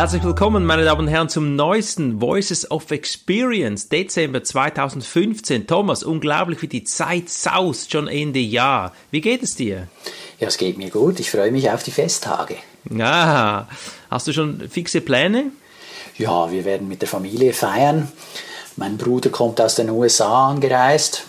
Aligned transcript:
Herzlich 0.00 0.24
willkommen, 0.24 0.64
meine 0.64 0.82
Damen 0.86 1.02
und 1.02 1.08
Herren, 1.08 1.28
zum 1.28 1.56
neuesten 1.56 2.22
Voices 2.22 2.70
of 2.70 2.90
Experience, 2.90 3.90
Dezember 3.90 4.42
2015. 4.42 5.66
Thomas, 5.66 6.02
unglaublich, 6.02 6.62
wie 6.62 6.68
die 6.68 6.84
Zeit 6.84 7.28
saust, 7.28 7.92
schon 7.92 8.08
Ende 8.08 8.38
Jahr. 8.38 8.94
Wie 9.10 9.20
geht 9.20 9.42
es 9.42 9.56
dir? 9.56 9.88
Ja, 10.38 10.48
es 10.48 10.56
geht 10.56 10.78
mir 10.78 10.88
gut. 10.88 11.20
Ich 11.20 11.30
freue 11.30 11.52
mich 11.52 11.70
auf 11.70 11.82
die 11.82 11.90
Festtage. 11.90 12.56
Ah, 12.98 13.66
hast 14.10 14.26
du 14.26 14.32
schon 14.32 14.70
fixe 14.70 15.02
Pläne? 15.02 15.52
Ja, 16.16 16.50
wir 16.50 16.64
werden 16.64 16.88
mit 16.88 17.02
der 17.02 17.08
Familie 17.08 17.52
feiern. 17.52 18.10
Mein 18.76 18.96
Bruder 18.96 19.28
kommt 19.28 19.60
aus 19.60 19.74
den 19.74 19.90
USA 19.90 20.48
angereist 20.48 21.24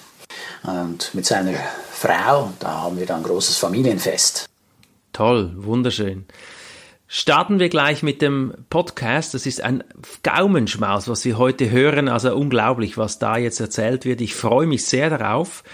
und 0.64 1.14
mit 1.14 1.26
seiner 1.26 1.56
Frau. 1.92 2.53
Da 2.62 2.84
haben 2.84 2.98
wir 2.98 3.06
dann 3.06 3.17
ein 3.17 3.23
großes 3.23 3.58
Familienfest. 3.58 4.48
Toll, 5.12 5.52
wunderschön. 5.58 6.23
Starten 7.14 7.60
wir 7.60 7.68
gleich 7.68 8.04
mit 8.04 8.22
dem 8.22 8.54
Podcast. 8.70 9.34
Das 9.34 9.46
ist 9.46 9.62
ein 9.62 9.84
Gaumenschmaus, 10.24 11.10
was 11.10 11.26
wir 11.26 11.38
heute 11.38 11.70
hören. 11.70 12.08
Also 12.08 12.34
unglaublich, 12.34 12.98
was 12.98 13.20
da 13.20 13.36
jetzt 13.36 13.60
erzählt 13.60 14.06
wird. 14.06 14.22
Ich 14.22 14.34
freue 14.34 14.66
mich 14.66 14.86
sehr 14.86 15.10
darauf. 15.10 15.66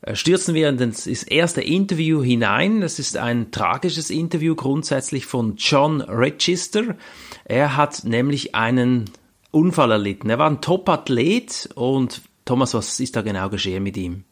Äh, 0.00 0.16
stürzen 0.16 0.54
wir 0.54 0.70
in 0.70 0.78
das 0.78 1.06
erste 1.06 1.60
Interview 1.60 2.22
hinein. 2.22 2.80
Das 2.80 2.98
ist 2.98 3.18
ein 3.18 3.50
tragisches 3.50 4.08
Interview 4.08 4.54
grundsätzlich 4.54 5.26
von 5.26 5.56
John 5.56 6.00
Register. 6.00 6.96
Er 7.44 7.76
hat 7.76 8.04
nämlich 8.04 8.54
einen 8.54 9.10
Unfall 9.50 9.90
erlitten. 9.90 10.30
Er 10.30 10.38
war 10.38 10.48
ein 10.48 10.62
Top-Athlet 10.62 11.68
und 11.74 12.22
Thomas, 12.46 12.72
was 12.72 12.98
ist 12.98 13.14
da 13.14 13.20
genau 13.20 13.50
geschehen 13.50 13.82
mit 13.82 13.98
ihm? 13.98 14.24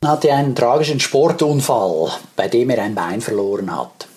Er 0.00 0.08
hatte 0.08 0.32
einen 0.34 0.56
tragischen 0.56 0.98
Sportunfall, 0.98 2.10
bei 2.34 2.48
dem 2.48 2.70
er 2.70 2.82
ein 2.82 2.96
Bein 2.96 3.20
verloren 3.20 3.70
hat. 3.70 4.08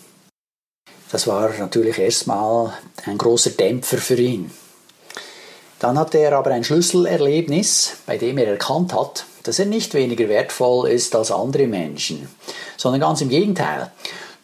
Das 1.15 1.27
war 1.27 1.49
natürlich 1.57 1.97
erstmal 1.97 2.73
ein 3.05 3.17
großer 3.17 3.51
Dämpfer 3.51 3.99
für 3.99 4.17
ihn. 4.17 4.51
Dann 5.79 5.97
hatte 5.97 6.17
er 6.17 6.33
aber 6.33 6.51
ein 6.51 6.65
Schlüsselerlebnis, 6.65 7.99
bei 8.05 8.17
dem 8.17 8.37
er 8.37 8.47
erkannt 8.47 8.93
hat, 8.93 9.25
dass 9.43 9.59
er 9.59 9.65
nicht 9.65 9.93
weniger 9.93 10.27
wertvoll 10.27 10.89
ist 10.89 11.15
als 11.15 11.31
andere 11.31 11.67
Menschen, 11.67 12.27
sondern 12.75 12.99
ganz 12.99 13.21
im 13.21 13.29
Gegenteil. 13.29 13.93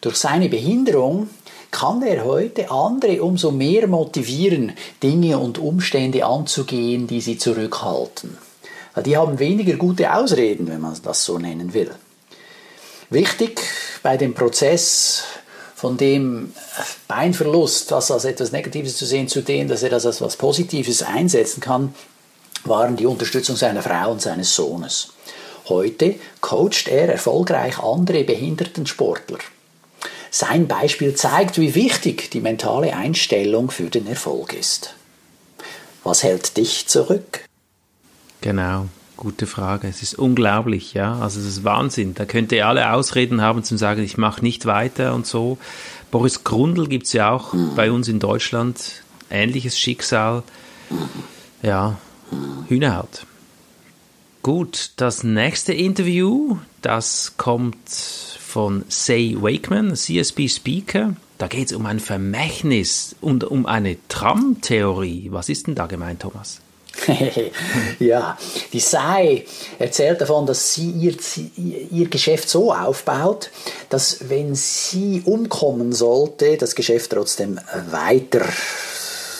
Durch 0.00 0.16
seine 0.16 0.48
Behinderung 0.48 1.28
kann 1.70 2.00
er 2.00 2.24
heute 2.24 2.70
andere 2.70 3.22
umso 3.22 3.50
mehr 3.50 3.86
motivieren, 3.86 4.72
Dinge 5.02 5.36
und 5.36 5.58
Umstände 5.58 6.24
anzugehen, 6.24 7.06
die 7.06 7.20
sie 7.20 7.36
zurückhalten. 7.36 8.38
Die 9.04 9.18
haben 9.18 9.38
weniger 9.38 9.76
gute 9.76 10.10
Ausreden, 10.14 10.68
wenn 10.68 10.80
man 10.80 10.98
das 11.02 11.22
so 11.22 11.38
nennen 11.38 11.74
will. 11.74 11.90
Wichtig 13.10 13.60
bei 14.02 14.16
dem 14.16 14.32
Prozess 14.32 15.24
von 15.82 15.96
dem 15.96 16.52
Beinverlust, 17.08 17.90
das 17.90 18.12
als 18.12 18.24
etwas 18.24 18.52
Negatives 18.52 18.96
zu 18.96 19.04
sehen, 19.04 19.26
zu 19.26 19.42
dem, 19.42 19.66
dass 19.66 19.82
er 19.82 19.90
das 19.90 20.06
als 20.06 20.18
etwas 20.18 20.36
Positives 20.36 21.02
einsetzen 21.02 21.60
kann, 21.60 21.92
waren 22.62 22.94
die 22.94 23.04
Unterstützung 23.04 23.56
seiner 23.56 23.82
Frau 23.82 24.12
und 24.12 24.22
seines 24.22 24.54
Sohnes. 24.54 25.08
Heute 25.68 26.14
coacht 26.40 26.86
er 26.86 27.08
erfolgreich 27.08 27.80
andere 27.80 28.22
behinderten 28.22 28.86
Sportler. 28.86 29.38
Sein 30.30 30.68
Beispiel 30.68 31.16
zeigt, 31.16 31.58
wie 31.58 31.74
wichtig 31.74 32.30
die 32.30 32.40
mentale 32.40 32.94
Einstellung 32.94 33.72
für 33.72 33.90
den 33.90 34.06
Erfolg 34.06 34.52
ist. 34.52 34.94
Was 36.04 36.22
hält 36.22 36.56
dich 36.58 36.86
zurück? 36.86 37.44
Genau, 38.40 38.86
gute 39.22 39.46
Frage. 39.46 39.86
Es 39.86 40.02
ist 40.02 40.18
unglaublich, 40.18 40.94
ja. 40.94 41.14
Also 41.20 41.38
es 41.38 41.46
ist 41.46 41.62
Wahnsinn. 41.62 42.14
Da 42.14 42.24
könnte 42.24 42.56
er 42.56 42.66
alle 42.66 42.92
Ausreden 42.92 43.40
haben 43.40 43.62
zum 43.62 43.78
sagen, 43.78 44.02
ich 44.02 44.18
mache 44.18 44.42
nicht 44.42 44.66
weiter 44.66 45.14
und 45.14 45.26
so. 45.26 45.58
Boris 46.10 46.42
Grundl 46.42 46.88
gibt 46.88 47.06
es 47.06 47.12
ja 47.12 47.30
auch 47.30 47.52
mhm. 47.52 47.76
bei 47.76 47.92
uns 47.92 48.08
in 48.08 48.18
Deutschland. 48.18 49.04
Ähnliches 49.30 49.78
Schicksal. 49.78 50.42
Ja, 51.62 51.98
Hühnerhaut. 52.66 53.24
Gut, 54.42 54.90
das 54.96 55.22
nächste 55.22 55.72
Interview, 55.72 56.58
das 56.80 57.34
kommt 57.36 57.88
von 57.88 58.84
Say 58.88 59.36
Wakeman, 59.38 59.94
CSB 59.94 60.48
Speaker. 60.48 61.14
Da 61.38 61.46
geht 61.46 61.66
es 61.66 61.76
um 61.76 61.86
ein 61.86 62.00
Vermächtnis 62.00 63.14
und 63.20 63.44
um 63.44 63.66
eine 63.66 63.98
Tram-Theorie. 64.08 65.28
Was 65.30 65.48
ist 65.48 65.68
denn 65.68 65.76
da 65.76 65.86
gemeint, 65.86 66.22
Thomas? 66.22 66.60
ja, 67.98 68.38
die 68.72 68.80
Sei 68.80 69.44
erzählt 69.78 70.20
davon, 70.20 70.46
dass 70.46 70.74
sie 70.74 70.90
ihr, 70.90 71.14
ihr 71.90 72.08
Geschäft 72.08 72.48
so 72.48 72.72
aufbaut, 72.72 73.50
dass 73.88 74.28
wenn 74.28 74.54
sie 74.54 75.22
umkommen 75.24 75.92
sollte, 75.92 76.56
das 76.56 76.74
Geschäft 76.74 77.10
trotzdem 77.10 77.58
weiter 77.90 78.44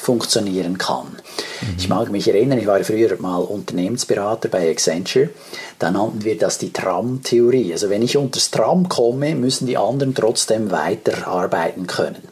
funktionieren 0.03 0.79
kann. 0.79 1.07
Mhm. 1.07 1.75
Ich 1.79 1.89
mag 1.89 2.11
mich 2.11 2.27
erinnern, 2.29 2.59
ich 2.59 2.67
war 2.67 2.83
früher 2.83 3.17
mal 3.21 3.39
Unternehmensberater 3.39 4.49
bei 4.49 4.71
Accenture. 4.71 5.31
Da 5.79 5.91
nannten 5.91 6.25
wir 6.25 6.37
das 6.37 6.59
die 6.59 6.73
Tram-Theorie. 6.73 7.73
Also 7.73 7.89
wenn 7.89 8.03
ich 8.03 8.17
unter 8.17 8.39
das 8.41 8.51
Tram 8.51 8.89
komme, 8.89 9.35
müssen 9.35 9.67
die 9.67 9.77
anderen 9.77 10.15
trotzdem 10.15 10.71
weiterarbeiten 10.71 11.87
können. 11.87 12.32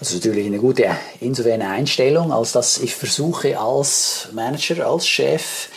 Also 0.00 0.14
natürlich 0.16 0.46
eine 0.46 0.58
gute 0.58 0.86
insofern 1.20 1.60
Einstellung, 1.60 2.32
als 2.32 2.52
dass 2.52 2.78
ich 2.78 2.94
versuche 2.94 3.58
als 3.58 4.28
Manager, 4.32 4.86
als 4.86 5.06
Chef 5.06 5.68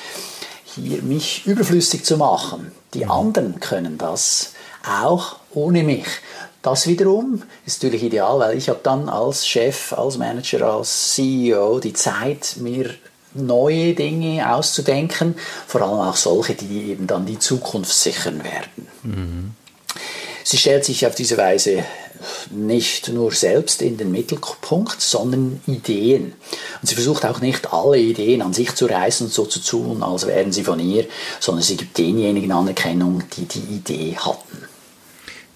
hier 0.63 1.01
mich 1.03 1.45
überflüssig 1.45 2.06
zu 2.06 2.17
machen. 2.17 2.72
Die 2.94 3.03
mhm. 3.06 3.11
anderen 3.11 3.59
können 3.59 3.97
das 3.97 4.53
auch 4.88 5.38
ohne 5.51 5.84
mich. 5.84 6.07
Das 6.61 6.88
wiederum 6.88 7.44
ist 7.66 7.84
natürlich 7.84 8.03
ideal, 8.03 8.39
weil 8.39 8.57
ich 8.57 8.69
habe 8.69 8.79
dann 8.81 9.09
als 9.09 9.45
Chef, 9.45 9.91
als 9.91 10.17
Manager, 10.17 10.73
als 10.73 11.13
CEO 11.13 11.79
die 11.79 11.91
Zeit, 11.91 12.55
mir 12.57 12.90
neue 13.34 13.94
Dinge 13.94 14.55
auszudenken, 14.55 15.35
vor 15.67 15.81
allem 15.81 16.00
auch 16.00 16.16
solche, 16.16 16.53
die 16.53 16.91
eben 16.91 17.07
dann 17.07 17.25
die 17.25 17.40
Zukunft 17.40 17.94
sichern 17.94 18.41
werden. 18.44 18.88
Mhm. 19.03 19.55
Sie 20.45 20.57
stellt 20.57 20.85
sich 20.85 21.05
auf 21.05 21.16
diese 21.16 21.38
Weise 21.38 21.84
nicht 22.50 23.09
nur 23.09 23.31
selbst 23.31 23.81
in 23.81 23.97
den 23.97 24.11
Mittelpunkt, 24.11 25.01
sondern 25.01 25.61
Ideen. 25.67 26.34
Und 26.81 26.88
sie 26.88 26.95
versucht 26.95 27.25
auch 27.25 27.41
nicht 27.41 27.73
alle 27.73 28.00
Ideen 28.00 28.41
an 28.41 28.53
sich 28.53 28.73
zu 28.75 28.85
reißen 28.85 29.28
und 29.28 29.34
so 29.34 29.45
zu 29.45 29.59
tun, 29.59 30.03
als 30.03 30.28
wären 30.28 30.51
sie 30.51 30.63
von 30.63 30.79
ihr, 30.79 31.06
sondern 31.39 31.63
sie 31.63 31.78
gibt 31.78 31.97
denjenigen 31.97 32.51
Anerkennung, 32.51 33.23
die 33.35 33.45
die 33.45 33.75
Idee 33.75 34.16
hatten 34.17 34.57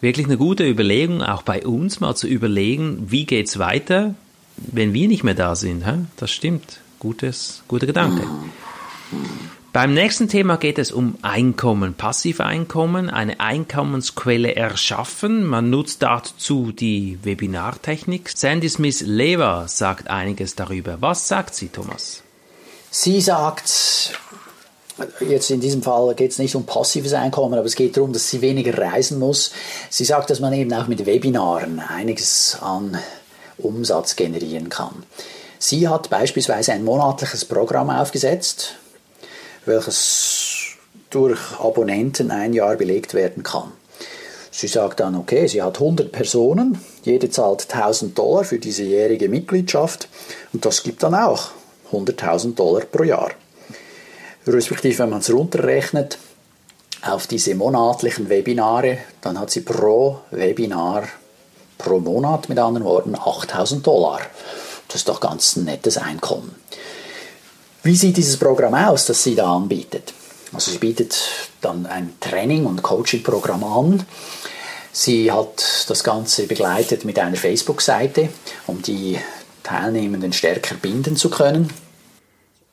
wirklich 0.01 0.28
eine 0.28 0.38
gute 0.38 0.67
Überlegung, 0.67 1.22
auch 1.22 1.41
bei 1.41 1.66
uns 1.66 2.00
mal 2.00 2.16
zu 2.16 2.28
überlegen, 2.28 3.07
wie 3.09 3.25
geht 3.25 3.47
es 3.47 3.59
weiter, 3.59 4.16
wenn 4.57 4.94
wir 4.94 5.07
nicht 5.07 5.23
mehr 5.23 5.34
da 5.34 5.55
sind. 5.55 5.84
Das 6.17 6.31
stimmt. 6.31 6.79
Gutes, 6.99 7.63
guter 7.67 7.85
Gedanke. 7.85 8.28
Beim 9.78 9.94
nächsten 9.94 10.28
Thema 10.28 10.58
geht 10.58 10.80
es 10.80 10.92
um 10.92 11.20
Einkommen, 11.22 11.94
Passiveinkommen, 11.94 13.12
eine 13.12 13.40
Einkommensquelle 13.40 14.56
erschaffen. 14.56 15.46
Man 15.46 15.70
nutzt 15.70 16.02
dazu 16.02 16.72
die 16.72 17.20
Webinartechnik. 17.22 18.32
Sandy 18.36 18.70
Smith 18.70 19.02
Lever 19.02 19.66
sagt 19.68 20.10
einiges 20.10 20.56
darüber. 20.56 20.98
Was 21.02 21.28
sagt 21.28 21.54
sie, 21.54 21.68
Thomas? 21.68 22.24
Sie 22.90 23.22
sagt, 23.22 24.18
Jetzt 25.20 25.52
in 25.52 25.62
diesem 25.62 25.84
Fall 25.84 26.16
geht 26.16 26.32
es 26.32 26.40
nicht 26.40 26.56
um 26.56 26.66
passives 26.66 27.14
Einkommen, 27.14 27.54
aber 27.54 27.68
es 27.68 27.76
geht 27.76 27.98
darum, 27.98 28.14
dass 28.14 28.32
sie 28.32 28.42
weniger 28.42 28.76
reisen 28.76 29.20
muss. 29.20 29.52
Sie 29.92 30.06
sagt, 30.06 30.32
dass 30.32 30.40
man 30.40 30.54
eben 30.54 30.74
auch 30.74 30.88
mit 30.88 31.06
Webinaren 31.06 31.80
einiges 31.80 32.58
an 32.62 32.97
Umsatz 33.59 34.16
generieren 34.16 34.70
kann. 34.70 35.03
Sie 35.59 35.88
hat 35.88 36.09
beispielsweise 36.09 36.73
ein 36.73 36.84
monatliches 36.84 37.46
Programm 37.46 37.91
aufgesetzt, 37.91 38.73
welches 39.67 40.75
durch 41.09 41.40
Abonnenten 41.59 42.31
ein 42.31 42.53
Jahr 42.53 42.75
belegt 42.75 43.14
werden 43.14 43.43
kann. 43.43 43.72
Sie 44.52 44.67
sagt 44.67 44.99
dann, 44.99 45.16
okay, 45.16 45.47
sie 45.47 45.61
hat 45.61 45.79
100 45.79 46.11
Personen, 46.11 46.79
jede 47.03 47.29
zahlt 47.29 47.72
1000 47.72 48.17
Dollar 48.17 48.43
für 48.43 48.58
diese 48.59 48.84
jährige 48.84 49.29
Mitgliedschaft 49.29 50.09
und 50.52 50.66
das 50.66 50.84
gibt 50.84 51.03
dann 51.03 51.14
auch 51.14 51.52
100.000 51.91 52.55
Dollar 52.55 52.81
pro 52.81 53.03
Jahr 53.03 53.31
respektive 54.53 54.99
wenn 54.99 55.09
man 55.09 55.19
es 55.19 55.31
runterrechnet 55.31 56.17
auf 57.02 57.28
diese 57.28 57.55
monatlichen 57.55 58.29
Webinare, 58.29 58.97
dann 59.22 59.40
hat 59.40 59.52
sie 59.52 59.61
pro 59.61 60.20
Webinar 60.31 61.03
pro 61.78 61.99
Monat 61.99 62.49
mit 62.49 62.58
anderen 62.58 62.85
Worten 62.85 63.16
8000 63.16 63.85
Dollar. 63.85 64.20
Das 64.87 64.97
ist 64.97 65.09
doch 65.09 65.20
ganz 65.20 65.55
ein 65.55 65.66
nettes 65.66 65.97
Einkommen. 65.97 66.55
Wie 67.87 67.95
sieht 67.95 68.17
dieses 68.17 68.35
Programm 68.35 68.73
aus, 68.73 69.05
das 69.05 69.23
sie 69.23 69.34
da 69.34 69.55
anbietet? 69.55 70.13
Also 70.51 70.72
sie 70.72 70.78
bietet 70.78 71.17
dann 71.61 71.85
ein 71.85 72.16
Training- 72.19 72.66
und 72.66 72.84
Coaching-Programm 72.84 73.63
an. 73.63 74.05
Sie 74.91 75.31
hat 75.31 75.85
das 75.87 76.03
Ganze 76.03 76.47
begleitet 76.47 77.05
mit 77.05 77.17
einer 77.17 77.37
Facebook-Seite, 77.37 78.28
um 78.66 78.81
die 78.81 79.17
Teilnehmenden 79.63 80.34
stärker 80.34 80.75
binden 80.75 81.16
zu 81.16 81.29
können. 81.29 81.72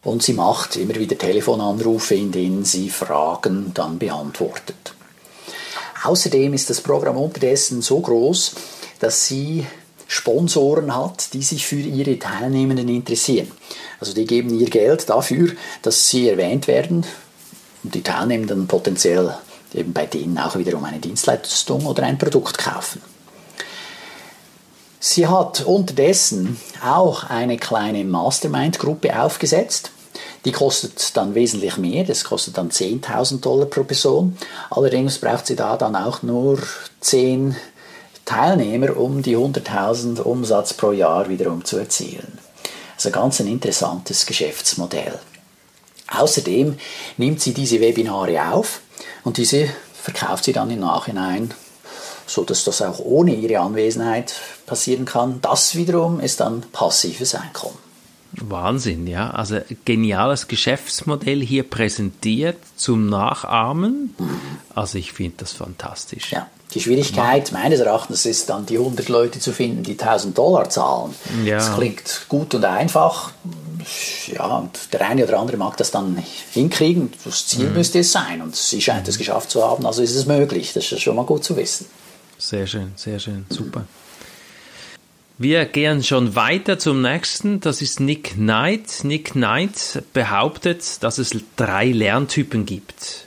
Und 0.02 0.24
sie 0.24 0.32
macht 0.32 0.74
immer 0.74 0.96
wieder 0.96 1.16
Telefonanrufe, 1.16 2.16
in 2.16 2.32
denen 2.32 2.64
sie 2.64 2.90
Fragen 2.90 3.70
dann 3.72 4.00
beantwortet. 4.00 4.94
Außerdem 6.02 6.54
ist 6.54 6.70
das 6.70 6.80
Programm 6.80 7.18
unterdessen 7.18 7.82
so 7.82 8.00
groß, 8.00 8.56
dass 8.98 9.26
sie 9.26 9.64
Sponsoren 10.06 10.94
hat, 10.94 11.32
die 11.32 11.42
sich 11.42 11.66
für 11.66 11.80
ihre 11.80 12.18
Teilnehmenden 12.18 12.88
interessieren. 12.88 13.50
Also 14.00 14.14
die 14.14 14.26
geben 14.26 14.58
ihr 14.58 14.68
Geld 14.68 15.08
dafür, 15.08 15.52
dass 15.82 16.08
sie 16.08 16.28
erwähnt 16.28 16.68
werden 16.68 17.04
und 17.82 17.94
die 17.94 18.02
Teilnehmenden 18.02 18.66
potenziell 18.66 19.34
eben 19.74 19.92
bei 19.92 20.06
denen 20.06 20.38
auch 20.38 20.56
wiederum 20.56 20.84
eine 20.84 20.98
Dienstleistung 20.98 21.86
oder 21.86 22.04
ein 22.04 22.18
Produkt 22.18 22.58
kaufen. 22.58 23.02
Sie 25.00 25.26
hat 25.26 25.60
unterdessen 25.66 26.58
auch 26.82 27.24
eine 27.24 27.58
kleine 27.58 28.04
Mastermind-Gruppe 28.04 29.20
aufgesetzt. 29.20 29.90
Die 30.44 30.52
kostet 30.52 31.16
dann 31.16 31.34
wesentlich 31.34 31.76
mehr, 31.76 32.04
das 32.04 32.24
kostet 32.24 32.56
dann 32.56 32.70
10.000 32.70 33.40
Dollar 33.40 33.66
pro 33.66 33.84
Person. 33.84 34.38
Allerdings 34.70 35.18
braucht 35.18 35.46
sie 35.46 35.56
da 35.56 35.76
dann 35.76 35.96
auch 35.96 36.22
nur 36.22 36.58
10 37.00 37.56
Teilnehmer, 38.24 38.96
um 38.96 39.22
die 39.22 39.36
100.000 39.36 40.20
Umsatz 40.20 40.74
pro 40.74 40.92
Jahr 40.92 41.28
wiederum 41.28 41.64
zu 41.64 41.78
erzielen. 41.78 42.38
Also 42.96 43.10
ganz 43.10 43.40
ein 43.40 43.48
interessantes 43.48 44.24
Geschäftsmodell. 44.26 45.18
Außerdem 46.08 46.76
nimmt 47.16 47.40
sie 47.40 47.54
diese 47.54 47.80
Webinare 47.80 48.52
auf 48.52 48.80
und 49.24 49.36
diese 49.36 49.68
verkauft 49.94 50.44
sie 50.44 50.52
dann 50.52 50.70
im 50.70 50.80
Nachhinein, 50.80 51.52
so 52.26 52.44
dass 52.44 52.64
das 52.64 52.82
auch 52.82 52.98
ohne 52.98 53.34
ihre 53.34 53.60
Anwesenheit 53.60 54.34
passieren 54.66 55.04
kann. 55.04 55.40
Das 55.40 55.74
wiederum 55.74 56.20
ist 56.20 56.40
dann 56.40 56.62
passives 56.72 57.34
Einkommen. 57.34 57.78
Wahnsinn, 58.32 59.06
ja. 59.06 59.30
Also 59.30 59.60
geniales 59.84 60.48
Geschäftsmodell 60.48 61.40
hier 61.40 61.62
präsentiert 61.62 62.58
zum 62.76 63.08
Nachahmen. 63.08 64.14
Mhm. 64.18 64.40
Also 64.74 64.98
ich 64.98 65.12
finde 65.12 65.36
das 65.38 65.52
fantastisch. 65.52 66.32
Ja. 66.32 66.48
Die 66.74 66.80
Schwierigkeit 66.80 67.52
meines 67.52 67.78
Erachtens 67.78 68.26
ist 68.26 68.50
dann, 68.50 68.66
die 68.66 68.78
100 68.78 69.08
Leute 69.08 69.38
zu 69.38 69.52
finden, 69.52 69.84
die 69.84 69.92
1000 69.92 70.36
Dollar 70.36 70.68
zahlen. 70.68 71.14
Ja. 71.44 71.56
Das 71.56 71.74
klingt 71.76 72.26
gut 72.28 72.52
und 72.54 72.64
einfach. 72.64 73.30
Ja, 74.26 74.46
und 74.58 74.92
der 74.92 75.08
eine 75.08 75.24
oder 75.24 75.38
andere 75.38 75.56
mag 75.56 75.76
das 75.76 75.92
dann 75.92 76.20
hinkriegen. 76.50 77.12
Das 77.24 77.46
Ziel 77.46 77.68
mhm. 77.68 77.74
müsste 77.74 78.00
es 78.00 78.10
sein. 78.10 78.42
Und 78.42 78.56
sie 78.56 78.80
scheint 78.80 79.06
es 79.06 79.18
geschafft 79.18 79.50
zu 79.50 79.62
haben, 79.62 79.86
also 79.86 80.02
ist 80.02 80.16
es 80.16 80.26
möglich. 80.26 80.72
Das 80.72 80.90
ist 80.90 81.00
schon 81.00 81.14
mal 81.14 81.24
gut 81.24 81.44
zu 81.44 81.56
wissen. 81.56 81.86
Sehr 82.38 82.66
schön, 82.66 82.92
sehr 82.96 83.20
schön, 83.20 83.46
super. 83.48 83.84
Wir 85.38 85.64
gehen 85.66 86.02
schon 86.02 86.36
weiter 86.36 86.78
zum 86.78 87.02
nächsten. 87.02 87.60
Das 87.60 87.82
ist 87.82 88.00
Nick 88.00 88.34
Knight. 88.34 89.02
Nick 89.02 89.32
Knight 89.32 90.02
behauptet, 90.12 91.02
dass 91.02 91.18
es 91.18 91.36
drei 91.56 91.86
Lerntypen 91.86 92.66
gibt. 92.66 93.26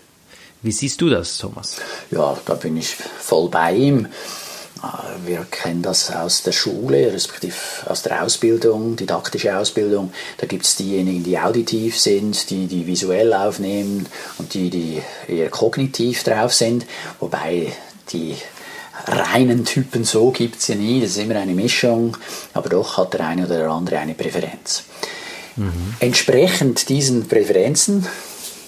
Wie 0.62 0.72
siehst 0.72 1.02
du 1.02 1.10
das, 1.10 1.38
Thomas? 1.38 1.78
Ja, 2.12 2.38
da 2.46 2.56
bin 2.56 2.78
ich 2.78 2.96
voll 2.96 3.50
bei 3.50 3.74
ihm. 3.74 4.08
Ah, 4.82 5.04
wir 5.26 5.46
kennen 5.50 5.82
das 5.82 6.12
aus 6.12 6.44
der 6.44 6.52
Schule, 6.52 7.12
respektive 7.12 7.56
aus 7.88 8.04
der 8.04 8.24
Ausbildung, 8.24 8.96
didaktische 8.96 9.58
Ausbildung. 9.58 10.12
Da 10.38 10.46
gibt 10.46 10.66
es 10.66 10.76
diejenigen, 10.76 11.24
die 11.24 11.40
auditiv 11.40 12.00
sind, 12.00 12.50
die, 12.52 12.68
die 12.68 12.86
visuell 12.86 13.34
aufnehmen 13.34 14.06
und 14.38 14.54
die, 14.54 14.70
die 14.70 15.02
eher 15.28 15.50
kognitiv 15.50 16.24
drauf 16.24 16.54
sind. 16.54 16.86
Wobei 17.20 17.74
die 18.12 18.36
reinen 19.06 19.66
Typen 19.66 20.04
so 20.04 20.32
gibt 20.32 20.58
es 20.60 20.68
ja 20.68 20.76
nie, 20.76 21.02
das 21.02 21.12
ist 21.12 21.18
immer 21.18 21.36
eine 21.36 21.54
Mischung, 21.54 22.18
aber 22.54 22.70
doch 22.70 22.98
hat 22.98 23.14
der 23.14 23.22
eine 23.22 23.46
oder 23.46 23.58
der 23.58 23.70
andere 23.70 24.00
eine 24.00 24.14
Präferenz. 24.14 24.84
Mhm. 25.56 25.96
Entsprechend 26.00 26.90
diesen 26.90 27.28
Präferenzen 27.28 28.06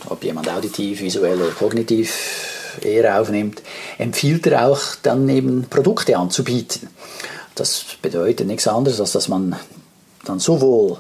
ob 0.08 0.24
jemand 0.24 0.50
auditiv, 0.50 1.02
visuell 1.02 1.42
oder 1.42 1.52
kognitiv 1.52 2.80
eher 2.82 3.20
aufnimmt, 3.20 3.62
empfiehlt 3.98 4.48
er 4.48 4.68
auch 4.68 4.80
dann 5.02 5.28
eben 5.30 5.66
Produkte 5.70 6.18
anzubieten. 6.18 6.90
Das 7.56 7.84
bedeutet 8.02 8.48
nichts 8.48 8.68
anderes, 8.68 9.00
als 9.02 9.12
dass 9.12 9.28
man 9.28 9.56
dann 10.26 10.40
sowohl 10.40 11.00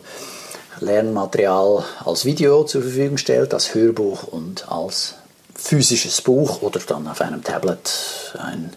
Lernmaterial 0.82 1.84
als 2.06 2.26
Video 2.26 2.64
zur 2.64 2.82
Verfügung 2.82 3.18
stellt, 3.18 3.54
als 3.54 3.74
Hörbuch 3.76 4.24
und 4.24 4.70
als 4.72 5.16
physisches 5.56 6.22
Buch 6.22 6.62
oder 6.62 6.80
dann 6.80 7.08
auf 7.08 7.22
einem 7.22 7.44
Tablet 7.44 8.34
ein 8.38 8.74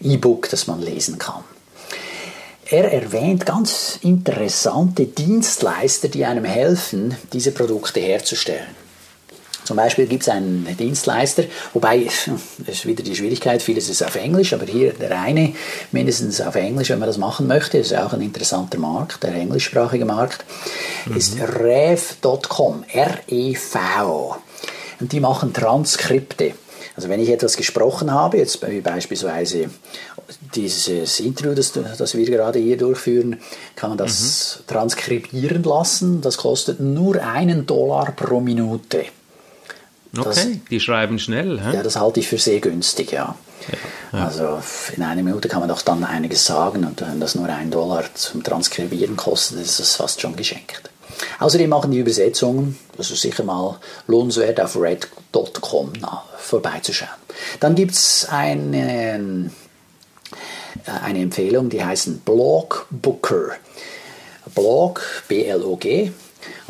E-Book, 0.00 0.48
das 0.48 0.66
man 0.66 0.80
lesen 0.80 1.18
kann. 1.18 1.42
Er 2.66 2.92
erwähnt 2.92 3.46
ganz 3.46 3.98
interessante 4.02 5.06
Dienstleister, 5.06 6.08
die 6.08 6.24
einem 6.24 6.44
helfen, 6.44 7.16
diese 7.32 7.50
Produkte 7.50 7.98
herzustellen. 7.98 8.76
Zum 9.70 9.76
Beispiel 9.76 10.08
gibt 10.08 10.24
es 10.24 10.28
einen 10.28 10.66
Dienstleister, 10.76 11.44
wobei, 11.74 12.08
das 12.58 12.66
ist 12.66 12.86
wieder 12.86 13.04
die 13.04 13.14
Schwierigkeit, 13.14 13.62
vieles 13.62 13.88
ist 13.88 14.02
auf 14.02 14.16
Englisch, 14.16 14.52
aber 14.52 14.66
hier 14.66 14.92
der 14.94 15.16
eine 15.16 15.54
mindestens 15.92 16.40
auf 16.40 16.56
Englisch, 16.56 16.90
wenn 16.90 16.98
man 16.98 17.06
das 17.06 17.18
machen 17.18 17.46
möchte, 17.46 17.78
ist 17.78 17.94
auch 17.94 18.12
ein 18.12 18.20
interessanter 18.20 18.78
Markt, 18.80 19.22
der 19.22 19.32
englischsprachige 19.32 20.04
Markt, 20.04 20.44
mhm. 21.06 21.16
ist 21.16 21.36
rev.com, 21.40 22.82
R-E-V. 22.92 24.38
Und 24.98 25.12
die 25.12 25.20
machen 25.20 25.52
Transkripte. 25.52 26.54
Also 26.96 27.08
wenn 27.08 27.20
ich 27.20 27.28
etwas 27.28 27.56
gesprochen 27.56 28.10
habe, 28.10 28.38
jetzt 28.38 28.68
wie 28.68 28.80
beispielsweise 28.80 29.70
dieses 30.56 31.20
Interview, 31.20 31.54
das, 31.54 31.70
das 31.70 32.16
wir 32.16 32.26
gerade 32.28 32.58
hier 32.58 32.76
durchführen, 32.76 33.38
kann 33.76 33.90
man 33.90 33.98
das 33.98 34.58
mhm. 34.58 34.66
transkribieren 34.66 35.62
lassen. 35.62 36.22
Das 36.22 36.38
kostet 36.38 36.80
nur 36.80 37.22
einen 37.24 37.66
Dollar 37.66 38.10
pro 38.10 38.40
Minute. 38.40 39.04
Okay, 40.16 40.24
das, 40.24 40.46
die 40.70 40.80
schreiben 40.80 41.18
schnell. 41.18 41.60
Hä? 41.60 41.76
Ja, 41.76 41.82
das 41.82 41.96
halte 41.96 42.20
ich 42.20 42.28
für 42.28 42.38
sehr 42.38 42.60
günstig, 42.60 43.12
ja. 43.12 43.36
ja, 44.12 44.18
ja. 44.18 44.24
Also 44.26 44.62
in 44.96 45.02
einer 45.02 45.22
Minute 45.22 45.48
kann 45.48 45.60
man 45.60 45.68
doch 45.68 45.82
dann 45.82 46.02
einiges 46.04 46.44
sagen 46.44 46.84
und 46.84 47.00
wenn 47.00 47.20
das 47.20 47.34
nur 47.34 47.48
ein 47.48 47.70
Dollar 47.70 48.04
zum 48.14 48.42
Transkribieren 48.42 49.16
kostet, 49.16 49.60
ist 49.60 49.78
das 49.78 49.94
fast 49.96 50.20
schon 50.20 50.34
geschenkt. 50.34 50.90
Außerdem 51.38 51.70
machen 51.70 51.90
die 51.90 51.98
Übersetzungen, 51.98 52.78
das 52.96 53.10
ist 53.10 53.20
sicher 53.20 53.44
mal 53.44 53.78
lohnenswert, 54.06 54.60
auf 54.60 54.76
red.com 54.76 55.92
vorbeizuschauen. 56.38 57.10
Dann 57.60 57.74
gibt 57.74 57.92
es 57.92 58.26
eine, 58.28 59.50
äh, 60.86 60.90
eine 61.04 61.20
Empfehlung, 61.20 61.68
die 61.68 61.84
heißt 61.84 62.24
Blog 62.24 62.86
Booker. 62.90 63.52
Blog, 64.54 65.02
B-L-O-G, 65.28 66.10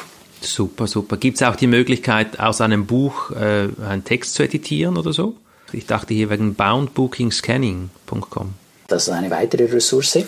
Super, 0.45 0.87
super. 0.87 1.17
Gibt 1.17 1.37
es 1.37 1.43
auch 1.43 1.55
die 1.55 1.67
Möglichkeit, 1.67 2.39
aus 2.39 2.61
einem 2.61 2.85
Buch 2.85 3.31
äh, 3.31 3.69
einen 3.87 4.03
Text 4.03 4.35
zu 4.35 4.43
editieren 4.43 4.97
oder 4.97 5.13
so? 5.13 5.35
Ich 5.71 5.85
dachte 5.85 6.13
hier 6.13 6.29
wegen 6.29 6.55
boundbookingscanning.com. 6.55 8.53
Das 8.87 9.07
ist 9.07 9.13
eine 9.13 9.31
weitere 9.31 9.65
Ressource, 9.65 10.19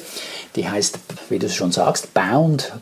die 0.56 0.68
heißt, 0.68 1.00
wie 1.30 1.40
du 1.40 1.48
schon 1.50 1.72
sagst, 1.72 2.14
Bound 2.14 2.74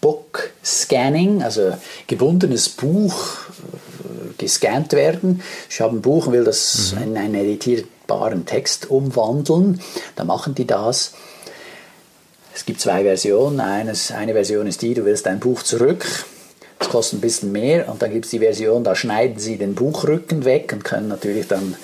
Book 0.00 0.50
Scanning, 0.62 1.42
also 1.42 1.72
gebundenes 2.06 2.68
Buch 2.68 3.14
äh, 3.14 4.34
gescannt 4.36 4.92
werden. 4.92 5.42
Ich 5.70 5.80
habe 5.80 5.96
ein 5.96 6.02
Buch 6.02 6.26
und 6.26 6.34
will 6.34 6.44
das 6.44 6.94
mhm. 6.94 7.02
in 7.02 7.16
einen 7.16 7.34
editierbaren 7.34 8.44
Text 8.46 8.90
umwandeln. 8.90 9.80
Da 10.14 10.24
machen 10.24 10.54
die 10.54 10.66
das. 10.66 11.14
Es 12.54 12.66
gibt 12.66 12.80
zwei 12.80 13.02
Versionen. 13.02 13.60
Eines, 13.60 14.12
eine 14.12 14.34
Version 14.34 14.66
ist 14.66 14.82
die, 14.82 14.94
du 14.94 15.04
willst 15.04 15.26
dein 15.26 15.40
Buch 15.40 15.62
zurück. 15.62 16.06
Das 16.84 16.92
kostet 16.92 17.18
ein 17.18 17.22
bisschen 17.22 17.50
mehr. 17.50 17.88
Und 17.88 18.02
dann 18.02 18.12
gibt 18.12 18.26
es 18.26 18.30
die 18.30 18.40
Version, 18.40 18.84
da 18.84 18.94
schneiden 18.94 19.38
sie 19.38 19.56
den 19.56 19.74
Buchrücken 19.74 20.44
weg 20.44 20.70
und 20.74 20.84
können 20.84 21.08
natürlich 21.08 21.48
dann 21.48 21.76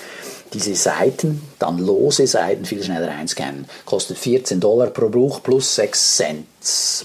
diese 0.53 0.75
Seiten, 0.75 1.43
dann 1.59 1.79
lose 1.79 2.27
Seiten, 2.27 2.67
viel 2.67 2.83
schneller 2.83 3.09
einscannen. 3.11 3.65
Kostet 3.87 4.19
14 4.19 4.61
Dollar 4.61 4.89
pro 4.89 5.09
Buch 5.09 5.43
plus 5.43 5.75
6 5.77 6.17
Cent 6.17 6.47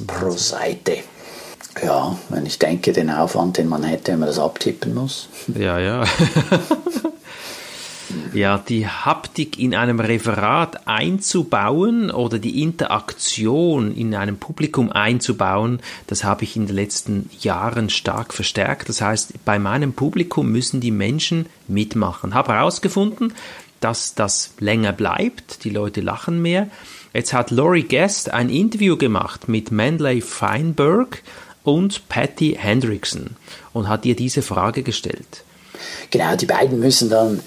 pro 0.08 0.32
Seite. 0.32 0.98
Ja, 1.82 2.18
wenn 2.30 2.46
ich 2.46 2.60
denke, 2.60 2.92
den 2.92 3.10
Aufwand, 3.10 3.58
den 3.58 3.70
man 3.70 3.84
hätte, 3.84 4.12
wenn 4.12 4.20
man 4.20 4.28
das 4.28 4.40
abtippen 4.40 4.94
muss. 4.94 5.30
Ja, 5.58 5.80
ja. 5.80 6.04
ja, 8.34 8.58
die 8.58 8.88
Haptik 8.88 9.60
in 9.60 9.76
einem 9.76 10.00
Referat 10.00 10.88
einzubauen 10.88 12.12
oder 12.12 12.40
die 12.40 12.62
Interaktion 12.62 13.96
in 13.96 14.16
einem 14.16 14.38
Publikum 14.38 14.92
einzubauen, 14.92 15.80
das 16.08 16.24
habe 16.24 16.44
ich 16.44 16.56
in 16.56 16.68
den 16.68 16.76
letzten 16.76 17.30
Jahren 17.40 17.90
stark 17.90 18.34
verstärkt. 18.34 18.90
Das 18.90 19.02
heißt, 19.02 19.46
bei 19.46 19.60
meinem 19.60 19.94
Publikum 19.94 20.52
müssen 20.52 20.82
die 20.82 20.92
Menschen 20.92 21.46
mitmachen. 21.68 22.34
Habe 22.34 22.54
herausgefunden, 22.54 23.34
dass 23.80 24.16
das 24.16 24.54
länger 24.60 24.94
bleibt, 24.94 25.64
die 25.64 25.70
Leute 25.70 26.02
lachen 26.02 26.42
mehr. 26.42 26.70
Jetzt 27.14 27.34
hat 27.34 27.52
Laurie 27.52 27.84
Guest 27.84 28.32
ein 28.32 28.50
Interview 28.50 28.98
gemacht 28.98 29.48
mit 29.48 29.72
Manley 29.72 30.22
Feinberg 30.22 31.24
und 31.64 32.10
Patty 32.10 32.58
Hendrickson 32.60 33.38
und 33.74 33.88
hat 33.88 34.06
ihr 34.06 34.16
diese 34.16 34.42
Frage 34.42 34.84
gestellt. 34.84 35.45
Genau, 36.10 36.36
die 36.36 36.46
beiden 36.46 36.80
müssen 36.80 37.10
dann 37.10 37.42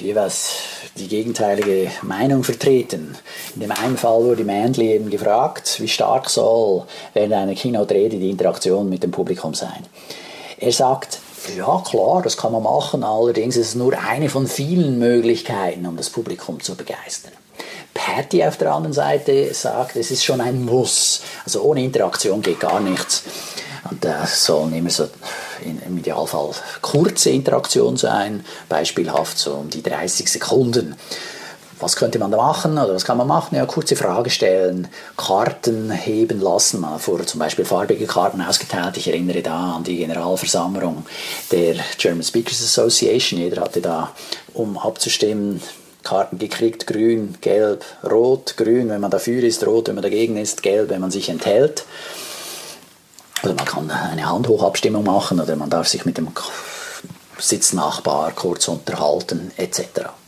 jeweils 0.00 0.56
die 0.96 1.08
gegenteilige 1.08 1.90
Meinung 2.02 2.44
vertreten. 2.44 3.16
In 3.54 3.60
dem 3.60 3.72
einen 3.72 3.96
Fall 3.96 4.22
wurde 4.24 4.44
Manley 4.44 4.94
eben 4.94 5.10
gefragt, 5.10 5.80
wie 5.80 5.88
stark 5.88 6.28
soll 6.28 6.84
während 7.14 7.32
einer 7.32 7.54
Keynote-Rede 7.54 8.18
die 8.18 8.30
Interaktion 8.30 8.88
mit 8.88 9.02
dem 9.02 9.10
Publikum 9.10 9.54
sein. 9.54 9.86
Er 10.58 10.72
sagt, 10.72 11.20
ja 11.56 11.82
klar, 11.86 12.22
das 12.22 12.36
kann 12.36 12.52
man 12.52 12.62
machen, 12.62 13.04
allerdings 13.04 13.56
ist 13.56 13.68
es 13.68 13.74
nur 13.74 13.96
eine 13.98 14.28
von 14.28 14.46
vielen 14.46 14.98
Möglichkeiten, 14.98 15.86
um 15.86 15.96
das 15.96 16.10
Publikum 16.10 16.60
zu 16.60 16.74
begeistern. 16.74 17.32
Patty 17.94 18.44
auf 18.44 18.56
der 18.56 18.72
anderen 18.72 18.92
Seite 18.92 19.52
sagt, 19.54 19.96
es 19.96 20.10
ist 20.10 20.24
schon 20.24 20.40
ein 20.40 20.64
Muss. 20.64 21.22
Also 21.44 21.62
ohne 21.62 21.82
Interaktion 21.82 22.42
geht 22.42 22.60
gar 22.60 22.80
nichts. 22.80 23.24
Und 23.90 24.04
das 24.04 24.44
soll 24.44 24.72
immer 24.72 24.90
so 24.90 25.08
im 25.64 25.98
Idealfall 25.98 26.50
kurze 26.80 27.30
Interaktion 27.30 27.96
sein, 27.96 28.44
beispielhaft 28.68 29.38
so 29.38 29.54
um 29.54 29.70
die 29.70 29.82
30 29.82 30.30
Sekunden. 30.30 30.96
Was 31.80 31.94
könnte 31.94 32.18
man 32.18 32.32
da 32.32 32.36
machen 32.36 32.72
oder 32.72 32.94
was 32.94 33.04
kann 33.04 33.18
man 33.18 33.28
machen? 33.28 33.54
Ja, 33.54 33.64
kurze 33.64 33.94
Frage 33.94 34.30
stellen, 34.30 34.88
Karten 35.16 35.92
heben 35.92 36.40
lassen. 36.40 36.80
Man 36.80 36.94
hat 36.94 37.02
vorher 37.02 37.26
zum 37.26 37.38
Beispiel 37.38 37.64
farbige 37.64 38.06
Karten 38.06 38.42
ausgeteilt. 38.42 38.96
Ich 38.96 39.06
erinnere 39.06 39.42
da 39.42 39.76
an 39.76 39.84
die 39.84 39.98
Generalversammlung 39.98 41.06
der 41.52 41.76
German 41.96 42.24
Speakers 42.24 42.62
Association. 42.62 43.38
Jeder 43.38 43.62
hatte 43.62 43.80
da, 43.80 44.12
um 44.54 44.76
abzustimmen, 44.76 45.62
Karten 46.02 46.38
gekriegt, 46.38 46.86
grün, 46.86 47.36
gelb, 47.42 47.84
rot, 48.02 48.56
grün, 48.56 48.88
wenn 48.88 49.00
man 49.00 49.10
dafür 49.10 49.42
ist, 49.44 49.64
rot, 49.66 49.88
wenn 49.88 49.94
man 49.94 50.02
dagegen 50.02 50.36
ist, 50.36 50.62
gelb, 50.62 50.88
wenn 50.90 51.00
man 51.00 51.10
sich 51.10 51.28
enthält. 51.28 51.84
Oder 53.42 53.54
man 53.54 53.64
kann 53.64 53.90
eine 53.90 54.28
Handhochabstimmung 54.28 55.04
machen 55.04 55.40
oder 55.40 55.56
man 55.56 55.70
darf 55.70 55.88
sich 55.88 56.04
mit 56.04 56.18
dem 56.18 56.28
Sitznachbar 57.38 58.32
kurz 58.32 58.68
unterhalten 58.68 59.52
etc. 59.56 59.82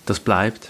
Das 0.07 0.21
bleibt. 0.21 0.69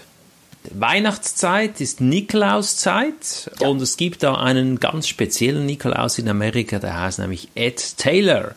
Weihnachtszeit 0.71 1.81
ist 1.81 2.01
Nikolauszeit 2.01 3.51
ja. 3.59 3.67
und 3.67 3.81
es 3.81 3.97
gibt 3.97 4.21
da 4.23 4.35
einen 4.35 4.79
ganz 4.79 5.07
speziellen 5.07 5.65
Nikolaus 5.65 6.19
in 6.19 6.29
Amerika, 6.29 6.77
der 6.77 6.99
heißt 6.99 7.19
nämlich 7.19 7.49
Ed 7.55 7.97
Taylor. 7.97 8.51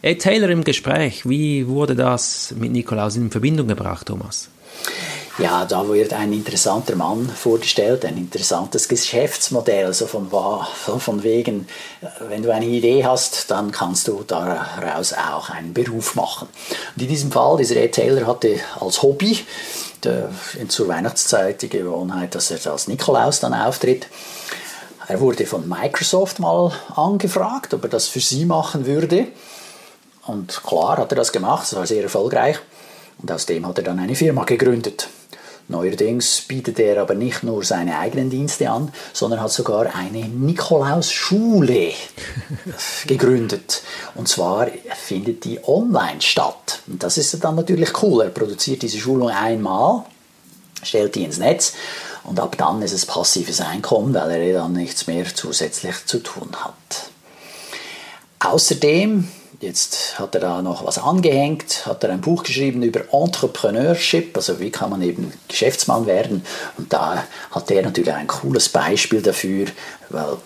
Ed 0.00 0.22
Taylor 0.22 0.48
im 0.48 0.64
Gespräch, 0.64 1.28
wie 1.28 1.68
wurde 1.68 1.94
das 1.94 2.54
mit 2.56 2.72
Nikolaus 2.72 3.16
in 3.16 3.30
Verbindung 3.30 3.68
gebracht, 3.68 4.06
Thomas? 4.06 4.48
Ja, 5.40 5.64
da 5.64 5.88
wird 5.88 6.12
ein 6.12 6.34
interessanter 6.34 6.96
Mann 6.96 7.26
vorgestellt, 7.26 8.04
ein 8.04 8.18
interessantes 8.18 8.86
Geschäftsmodell, 8.88 9.94
so 9.94 10.06
von, 10.06 10.30
von 10.30 11.22
wegen, 11.22 11.66
wenn 12.28 12.42
du 12.42 12.52
eine 12.52 12.66
Idee 12.66 13.06
hast, 13.06 13.50
dann 13.50 13.70
kannst 13.70 14.08
du 14.08 14.22
daraus 14.22 15.14
auch 15.14 15.48
einen 15.48 15.72
Beruf 15.72 16.14
machen. 16.14 16.46
Und 16.94 17.02
in 17.02 17.08
diesem 17.08 17.32
Fall, 17.32 17.56
dieser 17.56 17.76
Ed 17.76 17.92
Taylor 17.92 18.26
hatte 18.26 18.60
als 18.78 19.02
Hobby 19.02 19.38
der, 20.04 20.28
zur 20.68 20.88
Weihnachtszeit 20.88 21.62
die 21.62 21.70
Gewohnheit, 21.70 22.34
dass 22.34 22.50
er 22.50 22.72
als 22.72 22.86
Nikolaus 22.86 23.40
dann 23.40 23.54
auftritt. 23.54 24.08
Er 25.08 25.20
wurde 25.20 25.46
von 25.46 25.66
Microsoft 25.66 26.38
mal 26.38 26.70
angefragt, 26.94 27.72
ob 27.72 27.84
er 27.84 27.90
das 27.90 28.08
für 28.08 28.20
sie 28.20 28.44
machen 28.44 28.84
würde. 28.84 29.28
Und 30.26 30.62
klar 30.62 30.98
hat 30.98 31.12
er 31.12 31.16
das 31.16 31.32
gemacht, 31.32 31.66
es 31.66 31.74
war 31.74 31.86
sehr 31.86 32.02
erfolgreich. 32.02 32.58
Und 33.16 33.32
aus 33.32 33.46
dem 33.46 33.66
hat 33.66 33.78
er 33.78 33.84
dann 33.84 33.98
eine 33.98 34.14
Firma 34.14 34.44
gegründet. 34.44 35.08
Neuerdings 35.70 36.40
bietet 36.42 36.80
er 36.80 37.00
aber 37.00 37.14
nicht 37.14 37.44
nur 37.44 37.62
seine 37.62 37.98
eigenen 37.98 38.28
Dienste 38.28 38.68
an, 38.68 38.92
sondern 39.12 39.40
hat 39.40 39.52
sogar 39.52 39.94
eine 39.94 40.26
Nikolaus-Schule 40.26 41.92
gegründet. 43.06 43.82
Und 44.16 44.26
zwar 44.26 44.66
findet 44.96 45.44
die 45.44 45.60
online 45.62 46.20
statt. 46.20 46.82
Und 46.88 47.02
das 47.04 47.18
ist 47.18 47.42
dann 47.44 47.54
natürlich 47.54 48.02
cool. 48.02 48.24
Er 48.24 48.30
produziert 48.30 48.82
diese 48.82 48.98
Schulung 48.98 49.30
einmal, 49.30 50.04
stellt 50.82 51.14
die 51.14 51.22
ins 51.22 51.38
Netz 51.38 51.74
und 52.24 52.40
ab 52.40 52.56
dann 52.58 52.82
ist 52.82 52.92
es 52.92 53.06
passives 53.06 53.60
Einkommen, 53.60 54.12
weil 54.12 54.42
er 54.42 54.54
dann 54.54 54.72
nichts 54.72 55.06
mehr 55.06 55.24
zusätzlich 55.32 56.04
zu 56.04 56.18
tun 56.18 56.48
hat. 56.52 57.10
Außerdem 58.40 59.28
Jetzt 59.60 60.18
hat 60.18 60.34
er 60.34 60.40
da 60.40 60.62
noch 60.62 60.86
was 60.86 60.96
angehängt, 60.96 61.84
hat 61.84 62.02
er 62.02 62.10
ein 62.10 62.22
Buch 62.22 62.44
geschrieben 62.44 62.82
über 62.82 63.02
Entrepreneurship, 63.12 64.34
also 64.34 64.58
wie 64.58 64.70
kann 64.70 64.88
man 64.88 65.02
eben 65.02 65.34
Geschäftsmann 65.48 66.06
werden. 66.06 66.46
Und 66.78 66.90
da 66.90 67.24
hat 67.50 67.70
er 67.70 67.82
natürlich 67.82 68.14
ein 68.14 68.26
cooles 68.26 68.70
Beispiel 68.70 69.20
dafür, 69.20 69.66
weil 70.08 70.38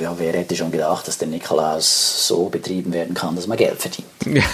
ja, 0.00 0.14
wer 0.18 0.34
hätte 0.34 0.54
schon 0.54 0.70
gedacht, 0.70 1.08
dass 1.08 1.18
der 1.18 1.26
Nikolaus 1.26 2.28
so 2.28 2.48
betrieben 2.48 2.92
werden 2.92 3.14
kann, 3.14 3.34
dass 3.34 3.48
man 3.48 3.58
Geld 3.58 3.80
verdient. 3.80 4.06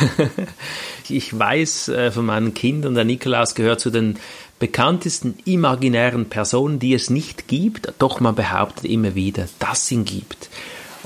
ich 1.10 1.38
weiß 1.38 1.88
äh, 1.88 2.10
von 2.10 2.24
meinen 2.24 2.54
Kindern, 2.54 2.94
der 2.94 3.04
Nikolaus 3.04 3.54
gehört 3.54 3.80
zu 3.80 3.90
den 3.90 4.18
bekanntesten 4.58 5.36
imaginären 5.44 6.30
Personen, 6.30 6.78
die 6.78 6.94
es 6.94 7.10
nicht 7.10 7.48
gibt, 7.48 7.92
doch 7.98 8.20
man 8.20 8.34
behauptet 8.34 8.86
immer 8.86 9.14
wieder, 9.14 9.46
dass 9.58 9.82
es 9.82 9.92
ihn 9.92 10.06
gibt. 10.06 10.48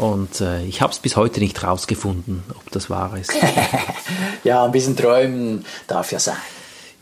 Und 0.01 0.41
äh, 0.41 0.65
ich 0.65 0.81
habe 0.81 0.95
es 0.95 0.99
bis 0.99 1.15
heute 1.17 1.41
nicht 1.41 1.63
rausgefunden, 1.63 2.43
ob 2.57 2.71
das 2.71 2.89
wahr 2.89 3.19
ist. 3.21 3.35
ja, 4.45 4.65
ein 4.65 4.73
bisschen 4.73 4.97
träumen 4.97 5.67
darf 5.87 6.11
ja 6.11 6.19
sein. 6.19 6.39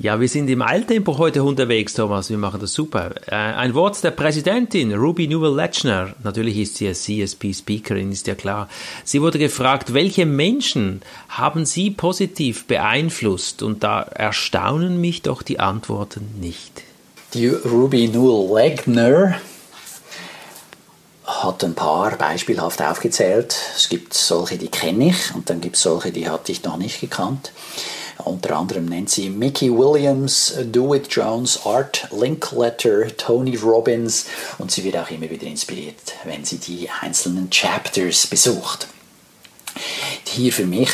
Ja, 0.01 0.19
wir 0.19 0.29
sind 0.29 0.51
im 0.51 0.63
Eiltempo 0.63 1.17
heute 1.17 1.45
unterwegs, 1.45 1.95
Thomas. 1.95 2.29
Wir 2.29 2.39
machen 2.39 2.59
das 2.59 2.73
super. 2.73 3.15
Äh, 3.29 3.37
ein 3.37 3.75
Wort 3.75 4.03
der 4.03 4.11
Präsidentin, 4.11 4.93
Ruby 4.95 5.29
Newell-Lechner. 5.29 6.17
Natürlich 6.25 6.59
ist 6.59 6.77
sie 6.77 6.89
als 6.89 7.05
CSP-Speakerin, 7.05 8.11
ist 8.11 8.27
ja 8.27 8.35
klar. 8.35 8.69
Sie 9.05 9.23
wurde 9.23 9.39
gefragt, 9.39 9.95
welche 9.95 10.27
Menschen 10.27 11.03
haben 11.29 11.67
Sie 11.67 11.93
positiv 11.93 12.65
beeinflusst? 12.65 13.63
Und 13.63 13.85
da 13.85 14.03
erstaunen 14.03 15.01
mich 15.01 15.23
doch 15.23 15.43
die 15.43 15.61
Antworten 15.61 16.35
nicht. 16.41 16.83
Die 17.35 17.47
Ruby 17.47 18.09
Newell-Lechner 18.09 19.37
hat 21.29 21.63
ein 21.63 21.75
paar 21.75 22.17
beispielhaft 22.17 22.81
aufgezählt. 22.81 23.55
Es 23.77 23.91
gibt 23.91 24.15
solche, 24.15 24.57
die 24.57 24.69
kenne 24.69 25.09
ich 25.09 25.35
und 25.35 25.51
dann 25.51 25.61
gibt 25.61 25.77
es 25.77 25.83
solche, 25.83 26.11
die 26.11 26.29
hatte 26.29 26.51
ich 26.51 26.65
noch 26.65 26.79
nicht 26.79 27.01
gekannt. 27.01 27.53
Unter 28.25 28.57
anderem 28.57 28.87
nennt 28.87 29.11
sie 29.11 29.29
Mickey 29.29 29.71
Williams, 29.71 30.55
Dewitt 30.59 31.09
Jones, 31.11 31.61
Art 31.65 32.09
Linkletter, 32.11 33.15
Tony 33.17 33.57
Robbins 33.57 34.27
und 34.57 34.71
sie 34.71 34.85
wird 34.85 34.97
auch 34.97 35.11
immer 35.11 35.31
wieder 35.31 35.47
inspiriert, 35.47 36.15
wenn 36.25 36.45
sie 36.45 36.59
die 36.59 36.89
einzelnen 37.01 37.51
Chapters 37.51 38.27
besucht. 38.27 38.89
Hier 40.25 40.53
für 40.53 40.67
mich 40.67 40.91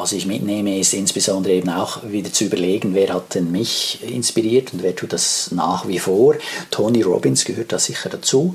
was 0.00 0.12
ich 0.12 0.26
mitnehme, 0.26 0.78
ist 0.78 0.94
insbesondere 0.94 1.52
eben 1.52 1.68
auch 1.68 2.02
wieder 2.04 2.32
zu 2.32 2.44
überlegen, 2.44 2.94
wer 2.94 3.12
hat 3.12 3.34
denn 3.34 3.52
mich 3.52 4.02
inspiriert 4.02 4.72
und 4.72 4.82
wer 4.82 4.96
tut 4.96 5.12
das 5.12 5.50
nach 5.52 5.86
wie 5.86 5.98
vor. 5.98 6.34
Tony 6.70 7.02
Robbins 7.02 7.44
gehört 7.44 7.72
da 7.72 7.78
sicher 7.78 8.08
dazu. 8.08 8.54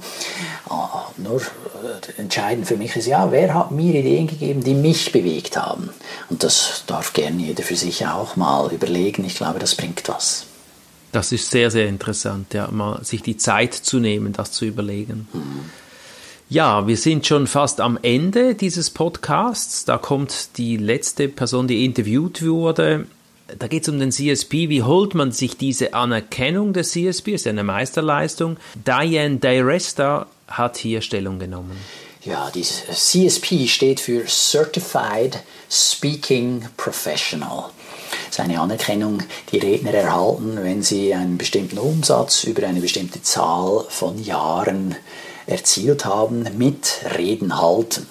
Ah, 0.67 1.05
nur 1.17 1.41
äh, 1.41 2.19
entscheidend 2.19 2.67
für 2.67 2.77
mich 2.77 2.95
ist 2.95 3.05
ja, 3.05 3.31
wer 3.31 3.53
hat 3.53 3.71
mir 3.71 3.93
Ideen 3.93 4.27
gegeben, 4.27 4.63
die 4.63 4.73
mich 4.73 5.11
bewegt 5.11 5.55
haben. 5.55 5.91
Und 6.29 6.43
das 6.43 6.83
darf 6.87 7.13
gerne 7.13 7.41
jeder 7.41 7.63
für 7.63 7.75
sich 7.75 8.05
auch 8.07 8.35
mal 8.35 8.73
überlegen. 8.73 9.23
Ich 9.23 9.35
glaube, 9.35 9.59
das 9.59 9.75
bringt 9.75 10.03
was. 10.07 10.45
Das 11.11 11.31
ist 11.31 11.51
sehr, 11.51 11.71
sehr 11.71 11.87
interessant, 11.87 12.53
ja, 12.53 12.69
mal 12.71 13.03
sich 13.05 13.21
die 13.21 13.37
Zeit 13.37 13.73
zu 13.73 13.99
nehmen, 13.99 14.33
das 14.33 14.51
zu 14.51 14.65
überlegen. 14.65 15.27
Mhm. 15.31 15.69
Ja, 16.47 16.85
wir 16.85 16.95
sind 16.95 17.25
schon 17.25 17.47
fast 17.47 17.81
am 17.81 17.97
Ende 18.03 18.53
dieses 18.53 18.91
Podcasts. 18.91 19.83
Da 19.83 19.97
kommt 19.97 20.57
die 20.57 20.77
letzte 20.77 21.27
Person, 21.27 21.67
die 21.67 21.83
interviewt 21.83 22.45
wurde. 22.45 23.07
Da 23.57 23.67
geht 23.67 23.81
es 23.81 23.89
um 23.89 23.99
den 23.99 24.11
CSP. 24.11 24.69
Wie 24.69 24.83
holt 24.83 25.15
man 25.15 25.31
sich 25.31 25.57
diese 25.57 25.95
Anerkennung 25.95 26.71
des 26.71 26.91
CSP? 26.91 27.33
Ist 27.33 27.47
eine 27.47 27.63
Meisterleistung. 27.63 28.57
Diane 28.75 29.37
Diresta 29.37 30.27
hat 30.47 30.77
hier 30.77 31.01
Stellung 31.01 31.39
genommen. 31.39 31.77
Ja, 32.23 32.51
die 32.53 32.61
CSP 32.61 33.67
steht 33.67 33.99
für 33.99 34.25
Certified 34.27 35.39
Speaking 35.69 36.67
Professional. 36.77 37.71
Das 38.27 38.37
ist 38.37 38.39
eine 38.39 38.59
Anerkennung, 38.59 39.23
die 39.51 39.57
Redner 39.57 39.95
erhalten, 39.95 40.59
wenn 40.61 40.83
sie 40.83 41.11
einen 41.11 41.39
bestimmten 41.39 41.79
Umsatz 41.79 42.43
über 42.43 42.67
eine 42.67 42.81
bestimmte 42.81 43.23
Zahl 43.23 43.85
von 43.89 44.23
Jahren 44.23 44.95
erzielt 45.47 46.05
haben 46.05 46.47
mit 46.57 47.01
Reden 47.17 47.61
halten. 47.61 48.07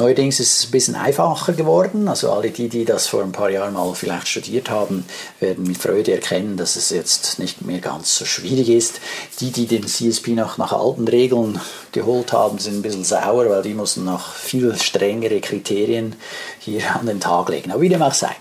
Neuerdings 0.00 0.40
ist 0.40 0.60
es 0.60 0.64
ein 0.66 0.70
bisschen 0.70 0.94
einfacher 0.94 1.52
geworden. 1.52 2.08
Also 2.08 2.32
alle 2.32 2.50
die, 2.50 2.70
die 2.70 2.86
das 2.86 3.06
vor 3.06 3.22
ein 3.22 3.32
paar 3.32 3.50
Jahren 3.50 3.74
mal 3.74 3.94
vielleicht 3.94 4.28
studiert 4.28 4.70
haben, 4.70 5.04
werden 5.40 5.64
mit 5.64 5.76
Freude 5.76 6.14
erkennen, 6.14 6.56
dass 6.56 6.76
es 6.76 6.88
jetzt 6.88 7.38
nicht 7.38 7.60
mehr 7.60 7.80
ganz 7.80 8.16
so 8.16 8.24
schwierig 8.24 8.70
ist. 8.70 9.00
Die, 9.40 9.50
die 9.50 9.66
den 9.66 9.86
CSP 9.86 10.28
noch 10.28 10.56
nach 10.56 10.72
alten 10.72 11.06
Regeln 11.06 11.60
geholt 11.92 12.32
haben, 12.32 12.58
sind 12.58 12.76
ein 12.76 12.82
bisschen 12.82 13.04
sauer, 13.04 13.50
weil 13.50 13.60
die 13.60 13.74
mussten 13.74 14.04
noch 14.04 14.32
viel 14.32 14.74
strengere 14.78 15.40
Kriterien 15.42 16.16
hier 16.60 16.96
an 16.96 17.04
den 17.04 17.20
Tag 17.20 17.50
legen. 17.50 17.70
Aber 17.70 17.82
wie 17.82 17.90
dem 17.90 18.00
auch 18.00 18.14
sei. 18.14 18.34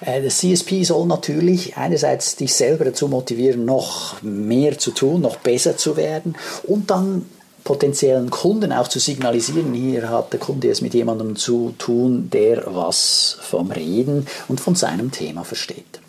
Äh, 0.00 0.22
das 0.22 0.38
CSP 0.38 0.82
soll 0.82 1.06
natürlich 1.06 1.76
einerseits 1.76 2.34
dich 2.34 2.54
selber 2.54 2.86
dazu 2.86 3.06
motivieren, 3.06 3.64
noch 3.64 4.20
mehr 4.22 4.78
zu 4.78 4.90
tun, 4.90 5.20
noch 5.20 5.36
besser 5.36 5.76
zu 5.76 5.96
werden 5.96 6.34
und 6.64 6.90
dann 6.90 7.26
potenziellen 7.68 8.30
Kunden 8.30 8.72
auch 8.72 8.88
zu 8.88 8.98
signalisieren, 8.98 9.74
hier 9.74 10.08
hat 10.08 10.32
der 10.32 10.40
Kunde 10.40 10.70
es 10.70 10.80
mit 10.80 10.94
jemandem 10.94 11.36
zu 11.36 11.74
tun, 11.76 12.30
der 12.30 12.62
was 12.74 13.36
vom 13.42 13.70
Reden 13.70 14.26
und 14.48 14.58
von 14.58 14.74
seinem 14.74 15.12
Thema 15.12 15.44
versteht. 15.44 16.00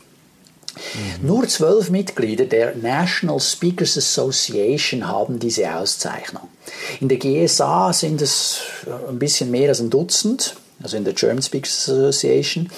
Mhm. 1.19 1.27
Nur 1.27 1.47
zwölf 1.49 1.89
Mitglieder 1.89 2.45
der 2.45 2.77
National 2.77 3.41
Speakers 3.41 3.97
Association 3.97 5.05
haben 5.05 5.37
diese 5.39 5.75
Auszeichnung. 5.75 6.47
In 7.01 7.09
der 7.09 7.17
GSA 7.17 7.91
sind 7.91 8.21
es 8.21 8.61
ein 9.09 9.19
bisschen 9.19 9.51
mehr 9.51 9.67
als 9.67 9.81
ein 9.81 9.89
Dutzend, 9.89 10.55
also 10.81 10.95
in 10.95 11.03
der 11.03 11.11
German 11.11 11.41
Speakers 11.41 11.89
Association. 11.89 12.69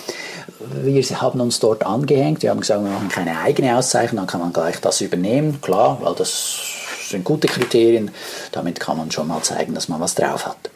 Wir 0.81 1.03
haben 1.21 1.39
uns 1.39 1.59
dort 1.59 1.85
angehängt, 1.85 2.41
wir 2.41 2.49
haben 2.49 2.61
gesagt, 2.61 2.83
wir 2.83 2.89
machen 2.89 3.09
keine 3.09 3.37
eigene 3.37 3.77
Auszeichnung, 3.77 4.21
dann 4.21 4.27
kann 4.27 4.41
man 4.41 4.53
gleich 4.53 4.81
das 4.81 5.01
übernehmen, 5.01 5.61
klar, 5.61 5.99
weil 6.01 6.15
das 6.15 6.70
sind 7.09 7.23
gute 7.23 7.47
Kriterien. 7.47 8.11
Damit 8.51 8.79
kann 8.79 8.97
man 8.97 9.11
schon 9.11 9.27
mal 9.27 9.41
zeigen, 9.41 9.73
dass 9.73 9.89
man 9.89 9.99
was 9.99 10.15
drauf 10.15 10.45
hat. 10.45 10.69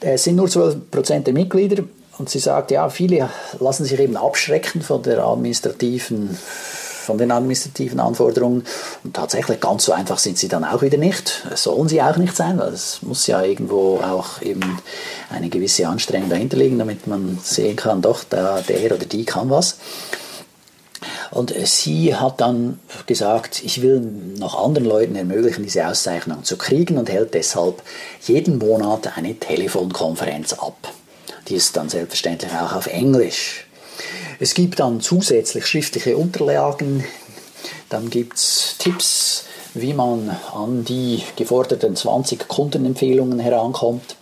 Es 0.00 0.24
sind 0.24 0.36
nur 0.36 0.48
12% 0.48 1.20
der 1.20 1.32
Mitglieder 1.32 1.84
und 2.18 2.28
sie 2.28 2.38
sagt, 2.38 2.70
ja, 2.70 2.88
viele 2.90 3.28
lassen 3.58 3.84
sich 3.84 3.98
eben 3.98 4.16
abschrecken 4.16 4.82
von 4.82 5.02
der 5.02 5.24
administrativen 5.24 6.36
von 7.04 7.18
den 7.18 7.30
administrativen 7.30 8.00
Anforderungen. 8.00 8.64
Und 9.04 9.14
tatsächlich 9.14 9.60
ganz 9.60 9.84
so 9.84 9.92
einfach 9.92 10.18
sind 10.18 10.38
sie 10.38 10.48
dann 10.48 10.64
auch 10.64 10.82
wieder 10.82 10.98
nicht. 10.98 11.46
Sollen 11.54 11.88
sie 11.88 12.02
auch 12.02 12.16
nicht 12.16 12.34
sein, 12.34 12.58
weil 12.58 12.72
es 12.72 13.02
muss 13.02 13.26
ja 13.26 13.42
irgendwo 13.42 13.98
auch 13.98 14.42
eben 14.42 14.78
eine 15.30 15.48
gewisse 15.48 15.86
Anstrengung 15.86 16.30
dahinter 16.30 16.56
liegen, 16.56 16.78
damit 16.78 17.06
man 17.06 17.38
sehen 17.42 17.76
kann, 17.76 18.02
doch, 18.02 18.24
der, 18.24 18.62
der 18.62 18.92
oder 18.94 19.04
die 19.04 19.24
kann 19.24 19.50
was. 19.50 19.76
Und 21.34 21.52
sie 21.66 22.14
hat 22.14 22.40
dann 22.40 22.78
gesagt, 23.06 23.62
ich 23.64 23.82
will 23.82 24.00
noch 24.00 24.56
anderen 24.62 24.86
Leuten 24.88 25.16
ermöglichen, 25.16 25.64
diese 25.64 25.86
Auszeichnung 25.88 26.44
zu 26.44 26.56
kriegen 26.56 26.96
und 26.96 27.10
hält 27.10 27.34
deshalb 27.34 27.82
jeden 28.22 28.58
Monat 28.58 29.16
eine 29.16 29.34
Telefonkonferenz 29.34 30.52
ab. 30.52 30.76
Die 31.48 31.56
ist 31.56 31.76
dann 31.76 31.88
selbstverständlich 31.88 32.52
auch 32.52 32.74
auf 32.74 32.86
Englisch. 32.86 33.66
Es 34.38 34.54
gibt 34.54 34.78
dann 34.78 35.00
zusätzlich 35.00 35.66
schriftliche 35.66 36.16
Unterlagen, 36.16 37.04
dann 37.88 38.10
gibt 38.10 38.36
es 38.36 38.76
Tipps, 38.78 39.44
wie 39.74 39.92
man 39.92 40.36
an 40.54 40.84
die 40.84 41.22
geforderten 41.34 41.96
20 41.96 42.46
Kundenempfehlungen 42.46 43.40
herankommt 43.40 44.16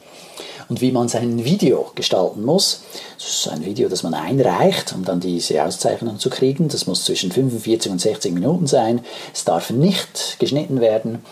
und 0.73 0.81
wie 0.81 0.91
man 0.91 1.07
sein 1.07 1.45
Video 1.45 1.93
gestalten 1.95 2.47
muss. 2.47 2.81
Das 3.19 3.29
ist 3.29 3.49
ein 3.49 3.63
Video, 3.63 3.91
das 3.91 4.03
man 4.03 4.15
einreicht, 4.15 4.95
um 4.95 5.05
dann 5.05 5.21
diese 5.21 5.63
Auszeichnung 5.63 6.19
zu 6.19 6.31
kriegen. 6.31 6.69
Das 6.69 6.87
muss 6.87 7.05
zwischen 7.05 7.31
45 7.31 7.93
und 7.93 8.01
60 8.01 8.33
Minuten 8.33 8.67
sein. 8.67 9.05
Es 9.35 9.45
darf 9.45 9.69
nicht 9.69 10.39
geschnitten 10.39 10.81
werden. 10.81 11.23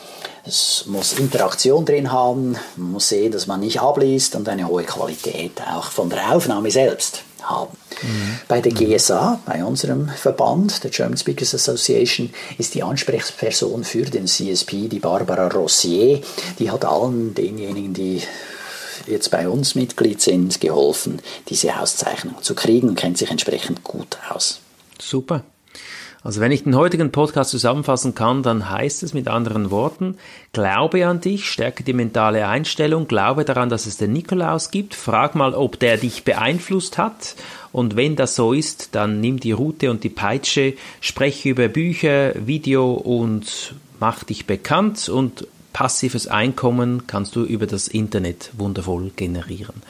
Es 0.44 0.84
muss 0.86 1.14
Interaktion 1.14 1.86
drin 1.86 2.12
haben. 2.12 2.56
Man 2.76 2.92
muss 2.92 3.08
sehen, 3.08 3.32
dass 3.32 3.46
man 3.46 3.60
nicht 3.60 3.80
abliest 3.80 4.36
und 4.36 4.46
eine 4.46 4.68
hohe 4.68 4.82
Qualität 4.82 5.52
auch 5.74 5.86
von 5.86 6.10
der 6.10 6.34
Aufnahme 6.34 6.70
selbst 6.70 7.22
haben. 7.42 7.74
Mhm. 8.02 8.40
Bei 8.46 8.60
der 8.60 8.72
GSA, 8.72 9.40
bei 9.46 9.64
unserem 9.64 10.10
Verband, 10.10 10.84
der 10.84 10.90
German 10.90 11.16
Speakers 11.16 11.54
Association, 11.54 12.28
ist 12.58 12.74
die 12.74 12.82
Ansprechperson 12.82 13.84
für 13.84 14.04
den 14.04 14.26
CSP 14.26 14.88
die 14.88 14.98
Barbara 14.98 15.48
Rossier. 15.48 16.20
Die 16.58 16.70
hat 16.70 16.84
allen 16.84 17.34
denjenigen, 17.34 17.94
die 17.94 18.20
jetzt 19.06 19.30
bei 19.30 19.48
uns 19.48 19.74
Mitglied 19.74 20.20
sind, 20.20 20.60
geholfen, 20.60 21.20
diese 21.48 21.78
Auszeichnung 21.80 22.42
zu 22.42 22.54
kriegen 22.54 22.88
und 22.88 22.96
kennt 22.96 23.18
sich 23.18 23.30
entsprechend 23.30 23.84
gut 23.84 24.18
aus. 24.28 24.60
Super. 25.00 25.44
Also 26.22 26.40
wenn 26.42 26.52
ich 26.52 26.64
den 26.64 26.76
heutigen 26.76 27.12
Podcast 27.12 27.50
zusammenfassen 27.50 28.14
kann, 28.14 28.42
dann 28.42 28.68
heißt 28.68 29.02
es 29.02 29.14
mit 29.14 29.26
anderen 29.26 29.70
Worten, 29.70 30.18
glaube 30.52 31.06
an 31.06 31.22
dich, 31.22 31.48
stärke 31.48 31.82
die 31.82 31.94
mentale 31.94 32.46
Einstellung, 32.46 33.08
glaube 33.08 33.46
daran, 33.46 33.70
dass 33.70 33.86
es 33.86 33.96
den 33.96 34.12
Nikolaus 34.12 34.70
gibt, 34.70 34.94
frag 34.94 35.34
mal, 35.34 35.54
ob 35.54 35.78
der 35.78 35.96
dich 35.96 36.24
beeinflusst 36.24 36.98
hat 36.98 37.36
und 37.72 37.96
wenn 37.96 38.16
das 38.16 38.34
so 38.34 38.52
ist, 38.52 38.94
dann 38.94 39.20
nimm 39.20 39.40
die 39.40 39.52
Route 39.52 39.90
und 39.90 40.04
die 40.04 40.10
Peitsche, 40.10 40.74
spreche 41.00 41.48
über 41.48 41.68
Bücher, 41.68 42.34
Video 42.46 42.92
und 42.92 43.74
mach 43.98 44.22
dich 44.22 44.46
bekannt 44.46 45.08
und 45.08 45.46
passives 45.72 46.26
Einkommen 46.26 47.06
kannst 47.06 47.36
du 47.36 47.44
über 47.44 47.66
das 47.66 47.88
Internet 47.88 48.50
wundervoll 48.56 49.10
generieren. 49.16 49.82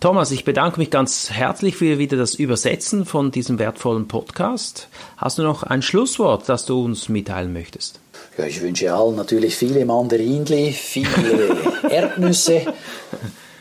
Thomas, 0.00 0.30
ich 0.30 0.44
bedanke 0.44 0.78
mich 0.78 0.90
ganz 0.90 1.30
herzlich 1.30 1.76
für 1.76 1.98
wieder 1.98 2.16
das 2.16 2.34
Übersetzen 2.34 3.04
von 3.04 3.32
diesem 3.32 3.58
wertvollen 3.58 4.06
Podcast. 4.06 4.86
Hast 5.16 5.38
du 5.38 5.42
noch 5.42 5.64
ein 5.64 5.82
Schlusswort, 5.82 6.48
das 6.48 6.66
du 6.66 6.84
uns 6.84 7.08
mitteilen 7.08 7.52
möchtest? 7.52 7.98
Ja, 8.36 8.44
ich 8.44 8.60
wünsche 8.60 8.94
allen 8.94 9.16
natürlich 9.16 9.56
viele 9.56 9.84
Mandarinli, 9.84 10.72
viele 10.72 11.56
Erdnüsse 11.90 12.72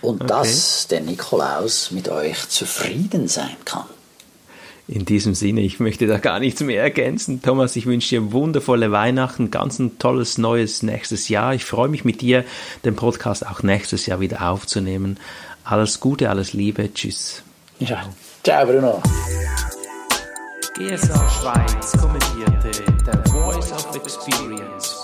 und 0.01 0.21
okay. 0.21 0.27
dass 0.27 0.87
der 0.87 1.01
Nikolaus 1.01 1.89
mit 1.89 2.07
euch 2.09 2.47
zufrieden 2.49 3.27
sein 3.27 3.57
kann. 3.65 3.85
In 4.87 5.03
diesem 5.03 5.35
Sinne, 5.35 5.61
ich 5.61 5.81
möchte 5.81 6.07
da 6.07 6.17
gar 6.17 6.39
nichts 6.39 6.61
mehr 6.61 6.81
ergänzen. 6.81 7.41
Thomas, 7.41 7.75
ich 7.75 7.85
wünsche 7.85 8.09
dir 8.09 8.31
wundervolle 8.31 8.91
Weihnachten, 8.91 9.51
ganz 9.51 9.79
ein 9.79 9.99
tolles 9.99 10.37
neues 10.37 10.81
nächstes 10.81 11.27
Jahr. 11.27 11.53
Ich 11.53 11.65
freue 11.65 11.89
mich 11.89 12.05
mit 12.05 12.21
dir, 12.21 12.45
den 12.85 12.95
Podcast 12.95 13.45
auch 13.45 13.63
nächstes 13.63 14.05
Jahr 14.05 14.21
wieder 14.21 14.49
aufzunehmen. 14.49 15.19
Alles 15.65 15.99
Gute, 15.99 16.29
alles 16.29 16.53
Liebe. 16.53 16.93
Tschüss. 16.93 17.43
Ja. 17.79 18.05
Ciao, 18.43 18.65
Bruno. 18.65 19.01
GSA 20.77 21.29
Schweiz 21.29 21.91
kommentierte 21.99 22.71
The 22.71 23.31
Voice 23.31 23.71
of 23.73 23.93
Experience 23.93 24.96